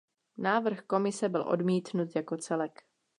Návrh 0.37 0.81
Komise 0.81 1.29
byl 1.29 1.41
odmítnut 1.47 2.15
jako 2.15 2.37
celek. 2.37 2.81